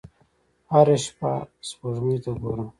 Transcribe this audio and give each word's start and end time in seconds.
هره 0.71 0.97
شپه 1.03 1.31
سپوږمۍ 1.67 2.17
ته 2.23 2.31
ګورم 2.41 2.67